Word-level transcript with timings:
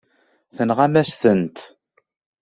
Tenɣamt-as-tent. 0.55 1.57